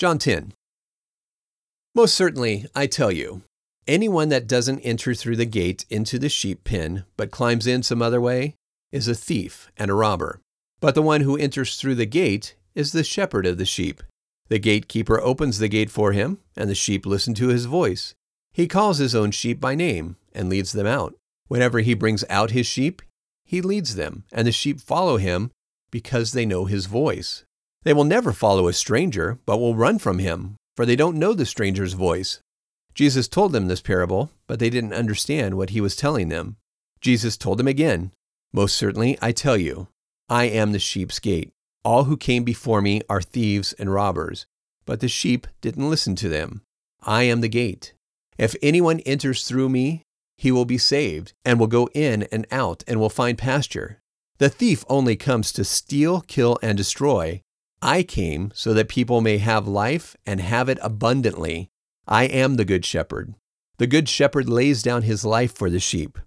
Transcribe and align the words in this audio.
John 0.00 0.16
10. 0.16 0.54
Most 1.94 2.14
certainly, 2.14 2.64
I 2.74 2.86
tell 2.86 3.12
you, 3.12 3.42
anyone 3.86 4.30
that 4.30 4.46
doesn't 4.46 4.80
enter 4.80 5.12
through 5.12 5.36
the 5.36 5.44
gate 5.44 5.84
into 5.90 6.18
the 6.18 6.30
sheep 6.30 6.64
pen, 6.64 7.04
but 7.18 7.30
climbs 7.30 7.66
in 7.66 7.82
some 7.82 8.00
other 8.00 8.18
way, 8.18 8.54
is 8.90 9.08
a 9.08 9.14
thief 9.14 9.70
and 9.76 9.90
a 9.90 9.94
robber. 9.94 10.40
But 10.80 10.94
the 10.94 11.02
one 11.02 11.20
who 11.20 11.36
enters 11.36 11.76
through 11.76 11.96
the 11.96 12.06
gate 12.06 12.54
is 12.74 12.92
the 12.92 13.04
shepherd 13.04 13.44
of 13.44 13.58
the 13.58 13.66
sheep. 13.66 14.02
The 14.48 14.58
gatekeeper 14.58 15.20
opens 15.20 15.58
the 15.58 15.68
gate 15.68 15.90
for 15.90 16.12
him, 16.12 16.38
and 16.56 16.70
the 16.70 16.74
sheep 16.74 17.04
listen 17.04 17.34
to 17.34 17.48
his 17.48 17.66
voice. 17.66 18.14
He 18.54 18.66
calls 18.66 18.96
his 18.96 19.14
own 19.14 19.32
sheep 19.32 19.60
by 19.60 19.74
name 19.74 20.16
and 20.32 20.48
leads 20.48 20.72
them 20.72 20.86
out. 20.86 21.14
Whenever 21.48 21.80
he 21.80 21.92
brings 21.92 22.24
out 22.30 22.52
his 22.52 22.66
sheep, 22.66 23.02
he 23.44 23.60
leads 23.60 23.96
them, 23.96 24.24
and 24.32 24.46
the 24.46 24.52
sheep 24.52 24.80
follow 24.80 25.18
him 25.18 25.50
because 25.90 26.32
they 26.32 26.46
know 26.46 26.64
his 26.64 26.86
voice. 26.86 27.44
They 27.82 27.92
will 27.92 28.04
never 28.04 28.32
follow 28.32 28.68
a 28.68 28.72
stranger, 28.72 29.38
but 29.46 29.58
will 29.58 29.74
run 29.74 29.98
from 29.98 30.18
him, 30.18 30.56
for 30.76 30.84
they 30.84 30.96
don't 30.96 31.18
know 31.18 31.32
the 31.32 31.46
stranger's 31.46 31.94
voice. 31.94 32.40
Jesus 32.94 33.28
told 33.28 33.52
them 33.52 33.68
this 33.68 33.80
parable, 33.80 34.30
but 34.46 34.58
they 34.58 34.68
didn't 34.70 34.92
understand 34.92 35.56
what 35.56 35.70
he 35.70 35.80
was 35.80 35.96
telling 35.96 36.28
them. 36.28 36.56
Jesus 37.00 37.36
told 37.36 37.58
them 37.58 37.68
again, 37.68 38.12
Most 38.52 38.76
certainly, 38.76 39.16
I 39.22 39.32
tell 39.32 39.56
you, 39.56 39.88
I 40.28 40.44
am 40.44 40.72
the 40.72 40.78
sheep's 40.78 41.18
gate. 41.18 41.50
All 41.82 42.04
who 42.04 42.16
came 42.16 42.44
before 42.44 42.82
me 42.82 43.00
are 43.08 43.22
thieves 43.22 43.72
and 43.74 43.92
robbers, 43.92 44.46
but 44.84 45.00
the 45.00 45.08
sheep 45.08 45.46
didn't 45.60 45.88
listen 45.88 46.14
to 46.16 46.28
them. 46.28 46.62
I 47.02 47.22
am 47.22 47.40
the 47.40 47.48
gate. 47.48 47.94
If 48.36 48.54
anyone 48.62 49.00
enters 49.00 49.44
through 49.44 49.70
me, 49.70 50.02
he 50.36 50.52
will 50.52 50.66
be 50.66 50.78
saved, 50.78 51.32
and 51.44 51.58
will 51.58 51.66
go 51.66 51.88
in 51.94 52.24
and 52.24 52.46
out, 52.50 52.84
and 52.86 53.00
will 53.00 53.08
find 53.10 53.38
pasture. 53.38 54.00
The 54.38 54.48
thief 54.48 54.84
only 54.88 55.16
comes 55.16 55.52
to 55.52 55.64
steal, 55.64 56.20
kill, 56.22 56.58
and 56.62 56.76
destroy. 56.76 57.42
I 57.82 58.02
came 58.02 58.50
so 58.54 58.74
that 58.74 58.88
people 58.88 59.20
may 59.20 59.38
have 59.38 59.66
life 59.66 60.16
and 60.26 60.40
have 60.40 60.68
it 60.68 60.78
abundantly. 60.82 61.70
I 62.06 62.24
am 62.24 62.56
the 62.56 62.64
good 62.64 62.84
shepherd. 62.84 63.34
The 63.78 63.86
good 63.86 64.08
shepherd 64.08 64.48
lays 64.48 64.82
down 64.82 65.02
his 65.02 65.24
life 65.24 65.56
for 65.56 65.70
the 65.70 65.80
sheep. 65.80 66.18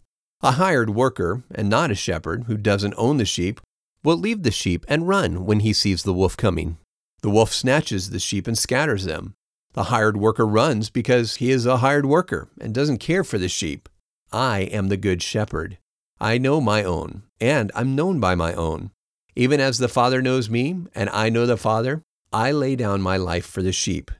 A 0.41 0.53
hired 0.53 0.89
worker, 0.89 1.43
and 1.53 1.69
not 1.69 1.91
a 1.91 1.95
shepherd, 1.95 2.45
who 2.45 2.57
doesn't 2.57 2.95
own 2.97 3.17
the 3.17 3.25
sheep, 3.25 3.61
will 4.03 4.17
leave 4.17 4.43
the 4.43 4.51
sheep 4.51 4.85
and 4.89 5.07
run 5.07 5.45
when 5.45 5.59
he 5.59 5.71
sees 5.71 6.03
the 6.03 6.13
wolf 6.13 6.35
coming. 6.35 6.77
The 7.21 7.29
wolf 7.29 7.53
snatches 7.53 8.09
the 8.09 8.19
sheep 8.19 8.47
and 8.47 8.57
scatters 8.57 9.05
them. 9.05 9.35
The 9.73 9.85
hired 9.85 10.17
worker 10.17 10.45
runs 10.45 10.89
because 10.89 11.35
he 11.35 11.51
is 11.51 11.65
a 11.65 11.77
hired 11.77 12.05
worker 12.05 12.49
and 12.59 12.73
doesn't 12.73 12.97
care 12.97 13.23
for 13.23 13.37
the 13.37 13.47
sheep. 13.47 13.87
I 14.31 14.61
am 14.61 14.89
the 14.89 14.97
good 14.97 15.21
shepherd. 15.21 15.77
I 16.19 16.37
know 16.37 16.59
my 16.59 16.83
own, 16.83 17.23
and 17.39 17.71
I'm 17.75 17.95
known 17.95 18.19
by 18.19 18.35
my 18.35 18.53
own. 18.53 18.91
Even 19.35 19.59
as 19.59 19.77
the 19.77 19.87
Father 19.87 20.21
knows 20.21 20.49
me, 20.49 20.77
and 20.93 21.09
I 21.09 21.29
know 21.29 21.45
the 21.45 21.57
Father, 21.57 22.01
I 22.31 22.51
lay 22.51 22.75
down 22.75 23.01
my 23.01 23.17
life 23.17 23.45
for 23.45 23.61
the 23.61 23.71
sheep. 23.71 24.11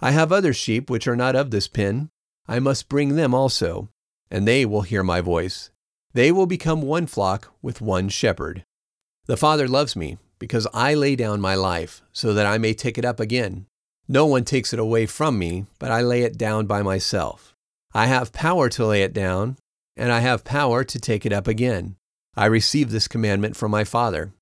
I 0.00 0.10
have 0.10 0.30
other 0.30 0.52
sheep 0.52 0.90
which 0.90 1.08
are 1.08 1.16
not 1.16 1.34
of 1.34 1.50
this 1.50 1.68
pen. 1.68 2.10
I 2.46 2.58
must 2.58 2.88
bring 2.88 3.16
them 3.16 3.34
also, 3.34 3.88
and 4.30 4.46
they 4.46 4.64
will 4.64 4.82
hear 4.82 5.02
my 5.02 5.20
voice. 5.20 5.70
They 6.12 6.32
will 6.32 6.46
become 6.46 6.82
one 6.82 7.06
flock 7.06 7.52
with 7.62 7.80
one 7.80 8.08
shepherd. 8.08 8.64
The 9.26 9.36
Father 9.36 9.68
loves 9.68 9.96
me, 9.96 10.18
because 10.38 10.66
I 10.72 10.94
lay 10.94 11.16
down 11.16 11.40
my 11.40 11.54
life, 11.54 12.02
so 12.12 12.32
that 12.34 12.46
I 12.46 12.58
may 12.58 12.74
take 12.74 12.96
it 12.96 13.04
up 13.04 13.20
again. 13.20 13.66
No 14.06 14.24
one 14.24 14.44
takes 14.44 14.72
it 14.72 14.78
away 14.78 15.06
from 15.06 15.38
me, 15.38 15.66
but 15.78 15.90
I 15.90 16.00
lay 16.00 16.22
it 16.22 16.38
down 16.38 16.66
by 16.66 16.82
myself. 16.82 17.54
I 17.92 18.06
have 18.06 18.32
power 18.32 18.68
to 18.70 18.86
lay 18.86 19.02
it 19.02 19.12
down, 19.12 19.56
and 19.96 20.12
I 20.12 20.20
have 20.20 20.44
power 20.44 20.84
to 20.84 20.98
take 20.98 21.26
it 21.26 21.32
up 21.32 21.46
again. 21.46 21.96
I 22.36 22.46
received 22.46 22.90
this 22.90 23.08
commandment 23.08 23.56
from 23.56 23.70
my 23.70 23.84
Father. 23.84 24.32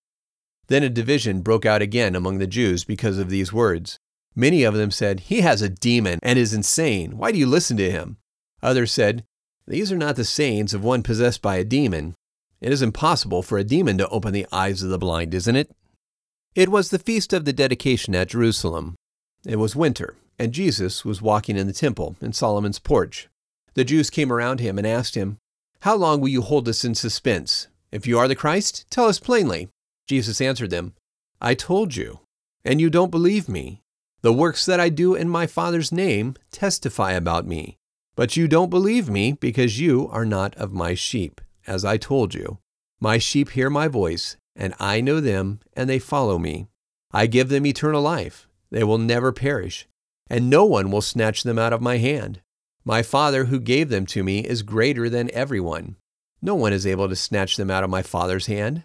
Then 0.69 0.83
a 0.83 0.89
division 0.89 1.43
broke 1.43 1.65
out 1.65 1.83
again 1.83 2.17
among 2.17 2.39
the 2.39 2.47
Jews 2.47 2.85
because 2.85 3.19
of 3.19 3.31
these 3.31 3.53
words. 3.53 3.99
Many 4.35 4.65
of 4.65 4.75
them 4.75 4.91
said, 4.91 5.21
He 5.21 5.41
has 5.41 5.63
a 5.63 5.69
demon 5.69 6.19
and 6.23 6.39
is 6.39 6.53
insane. 6.53 7.17
Why 7.17 7.33
do 7.33 7.39
you 7.39 7.47
listen 7.47 7.77
to 7.79 7.91
him? 7.91 8.19
Others 8.63 8.93
said, 8.93 9.25
These 9.67 9.91
are 9.93 9.97
not 9.97 10.17
the 10.17 10.25
sayings 10.25 10.75
of 10.75 10.85
one 10.85 11.03
possessed 11.03 11.41
by 11.41 11.57
a 11.57 11.65
demon. 11.65 12.15
It 12.61 12.73
is 12.73 12.83
impossible 12.83 13.43
for 13.43 13.59
a 13.59 13.65
demon 13.65 13.97
to 13.99 14.09
open 14.09 14.33
the 14.33 14.47
eyes 14.53 14.83
of 14.83 14.91
the 14.91 14.99
blind, 14.99 15.35
isn't 15.35 15.57
it? 15.57 15.71
It 16.55 16.69
was 16.69 16.91
the 16.91 16.99
feast 16.99 17.33
of 17.33 17.45
the 17.45 17.53
dedication 17.53 18.15
at 18.15 18.29
Jerusalem. 18.29 18.97
It 19.47 19.57
was 19.57 19.77
winter, 19.77 20.17
and 20.39 20.53
Jesus 20.53 21.05
was 21.05 21.23
walking 21.23 21.57
in 21.57 21.67
the 21.67 21.73
temple 21.73 22.17
in 22.21 22.33
Solomon's 22.33 22.79
porch. 22.79 23.29
The 23.75 23.85
Jews 23.85 24.11
came 24.11 24.33
around 24.33 24.61
him 24.61 24.79
and 24.79 24.87
asked 24.87 25.15
him, 25.15 25.37
How 25.81 25.95
long 25.97 26.21
will 26.21 26.29
you 26.29 26.43
hold 26.43 26.69
us 26.69 26.85
in 26.85 26.95
suspense? 26.95 27.69
If 27.93 28.07
you 28.07 28.19
are 28.19 28.27
the 28.27 28.35
Christ, 28.35 28.87
tell 28.91 29.07
us 29.07 29.21
plainly. 29.21 29.69
Jesus 30.07 30.41
answered 30.41 30.71
them, 30.71 30.95
I 31.41 31.55
told 31.55 31.97
you, 31.97 32.21
and 32.65 32.81
you 32.81 32.91
don't 32.91 33.11
believe 33.11 33.49
me. 33.49 33.83
The 34.23 34.33
works 34.33 34.65
that 34.67 34.81
I 34.81 34.89
do 34.89 35.15
in 35.15 35.29
my 35.29 35.47
Father's 35.47 35.93
name 35.93 36.35
testify 36.51 37.13
about 37.13 37.47
me. 37.47 37.77
But 38.17 38.37
you 38.37 38.49
don't 38.49 38.71
believe 38.71 39.11
me 39.11 39.33
because 39.33 39.79
you 39.79 40.09
are 40.11 40.25
not 40.25 40.55
of 40.57 40.73
my 40.73 40.95
sheep, 40.95 41.41
as 41.67 41.85
I 41.85 41.97
told 41.97 42.35
you. 42.35 42.59
My 42.99 43.19
sheep 43.19 43.51
hear 43.51 43.69
my 43.69 43.89
voice, 43.89 44.37
and 44.57 44.75
I 44.81 45.01
know 45.01 45.21
them, 45.21 45.61
and 45.75 45.89
they 45.89 45.99
follow 45.99 46.39
me. 46.39 46.69
I 47.13 47.27
give 47.27 47.51
them 47.51 47.67
eternal 47.67 48.01
life. 48.01 48.49
They 48.71 48.83
will 48.83 48.99
never 48.99 49.33
perish, 49.33 49.87
and 50.29 50.49
no 50.49 50.65
one 50.65 50.91
will 50.91 51.03
snatch 51.03 51.43
them 51.43 51.59
out 51.59 51.73
of 51.73 51.83
my 51.83 51.99
hand. 51.99 52.41
My 52.85 53.03
Father 53.03 53.47
who 53.47 53.61
gave 53.61 53.91
them 53.91 54.07
to 54.07 54.25
me 54.25 54.41
is 54.41 54.63
greater 54.63 55.11
than 55.11 55.31
everyone. 55.33 55.97
No 56.41 56.55
one 56.55 56.73
is 56.73 56.87
able 56.87 57.09
to 57.09 57.17
snatch 57.17 57.57
them 57.57 57.71
out 57.71 57.85
of 57.85 57.91
my 57.91 58.03
Father's 58.03 58.47
hand. 58.47 58.85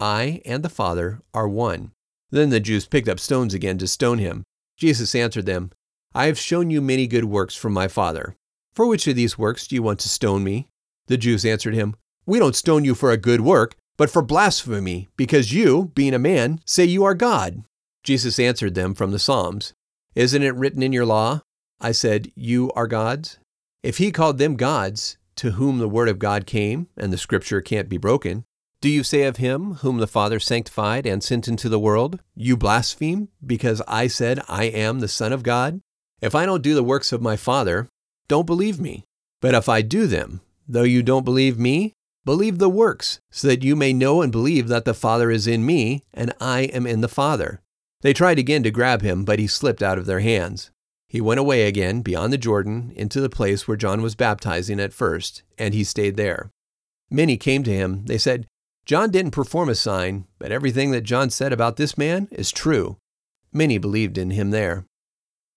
I 0.00 0.40
and 0.44 0.62
the 0.62 0.68
Father 0.68 1.20
are 1.34 1.48
one. 1.48 1.92
Then 2.30 2.50
the 2.50 2.60
Jews 2.60 2.86
picked 2.86 3.08
up 3.08 3.18
stones 3.18 3.54
again 3.54 3.78
to 3.78 3.86
stone 3.86 4.18
him. 4.18 4.44
Jesus 4.76 5.14
answered 5.14 5.46
them, 5.46 5.70
I 6.14 6.26
have 6.26 6.38
shown 6.38 6.70
you 6.70 6.80
many 6.80 7.06
good 7.06 7.24
works 7.24 7.54
from 7.54 7.72
my 7.72 7.88
Father. 7.88 8.36
For 8.74 8.86
which 8.86 9.06
of 9.06 9.16
these 9.16 9.38
works 9.38 9.66
do 9.66 9.74
you 9.74 9.82
want 9.82 9.98
to 10.00 10.08
stone 10.08 10.44
me? 10.44 10.68
The 11.06 11.16
Jews 11.16 11.44
answered 11.44 11.74
him, 11.74 11.96
We 12.26 12.38
don't 12.38 12.56
stone 12.56 12.84
you 12.84 12.94
for 12.94 13.10
a 13.10 13.16
good 13.16 13.40
work, 13.40 13.74
but 13.96 14.10
for 14.10 14.22
blasphemy, 14.22 15.08
because 15.16 15.52
you, 15.52 15.90
being 15.94 16.14
a 16.14 16.18
man, 16.18 16.60
say 16.64 16.84
you 16.84 17.04
are 17.04 17.14
God. 17.14 17.64
Jesus 18.04 18.38
answered 18.38 18.74
them 18.74 18.94
from 18.94 19.10
the 19.10 19.18
Psalms, 19.18 19.72
Isn't 20.14 20.42
it 20.42 20.54
written 20.54 20.82
in 20.82 20.92
your 20.92 21.06
law? 21.06 21.42
I 21.80 21.92
said, 21.92 22.30
You 22.36 22.70
are 22.76 22.86
gods? 22.86 23.38
If 23.82 23.98
he 23.98 24.12
called 24.12 24.38
them 24.38 24.56
gods, 24.56 25.18
to 25.36 25.52
whom 25.52 25.78
the 25.78 25.88
word 25.88 26.08
of 26.08 26.18
God 26.18 26.46
came, 26.46 26.88
and 26.96 27.12
the 27.12 27.18
scripture 27.18 27.60
can't 27.60 27.88
be 27.88 27.96
broken, 27.96 28.44
do 28.80 28.88
you 28.88 29.02
say 29.02 29.24
of 29.24 29.38
him 29.38 29.74
whom 29.74 29.98
the 29.98 30.06
Father 30.06 30.38
sanctified 30.38 31.04
and 31.04 31.22
sent 31.22 31.48
into 31.48 31.68
the 31.68 31.80
world, 31.80 32.20
You 32.36 32.56
blaspheme, 32.56 33.28
because 33.44 33.82
I 33.88 34.06
said, 34.06 34.40
I 34.48 34.64
am 34.64 35.00
the 35.00 35.08
Son 35.08 35.32
of 35.32 35.42
God? 35.42 35.80
If 36.20 36.34
I 36.34 36.46
don't 36.46 36.62
do 36.62 36.74
the 36.74 36.84
works 36.84 37.12
of 37.12 37.20
my 37.20 37.36
Father, 37.36 37.88
don't 38.28 38.46
believe 38.46 38.78
me. 38.78 39.04
But 39.40 39.54
if 39.54 39.68
I 39.68 39.82
do 39.82 40.06
them, 40.06 40.42
though 40.68 40.84
you 40.84 41.02
don't 41.02 41.24
believe 41.24 41.58
me, 41.58 41.92
believe 42.24 42.58
the 42.58 42.68
works, 42.68 43.18
so 43.30 43.48
that 43.48 43.64
you 43.64 43.74
may 43.74 43.92
know 43.92 44.22
and 44.22 44.30
believe 44.30 44.68
that 44.68 44.84
the 44.84 44.94
Father 44.94 45.30
is 45.30 45.46
in 45.48 45.66
me, 45.66 46.04
and 46.14 46.32
I 46.40 46.62
am 46.62 46.86
in 46.86 47.00
the 47.00 47.08
Father. 47.08 47.60
They 48.02 48.12
tried 48.12 48.38
again 48.38 48.62
to 48.62 48.70
grab 48.70 49.02
him, 49.02 49.24
but 49.24 49.40
he 49.40 49.48
slipped 49.48 49.82
out 49.82 49.98
of 49.98 50.06
their 50.06 50.20
hands. 50.20 50.70
He 51.08 51.20
went 51.20 51.40
away 51.40 51.66
again 51.66 52.02
beyond 52.02 52.32
the 52.32 52.38
Jordan 52.38 52.92
into 52.94 53.20
the 53.20 53.30
place 53.30 53.66
where 53.66 53.76
John 53.76 54.02
was 54.02 54.14
baptizing 54.14 54.78
at 54.78 54.92
first, 54.92 55.42
and 55.56 55.74
he 55.74 55.82
stayed 55.82 56.16
there. 56.16 56.50
Many 57.10 57.36
came 57.36 57.64
to 57.64 57.72
him. 57.72 58.04
They 58.04 58.18
said, 58.18 58.46
John 58.88 59.10
didn't 59.10 59.32
perform 59.32 59.68
a 59.68 59.74
sign, 59.74 60.24
but 60.38 60.50
everything 60.50 60.92
that 60.92 61.02
John 61.02 61.28
said 61.28 61.52
about 61.52 61.76
this 61.76 61.98
man 61.98 62.26
is 62.32 62.50
true. 62.50 62.96
Many 63.52 63.76
believed 63.76 64.16
in 64.16 64.30
him 64.30 64.50
there. 64.50 64.86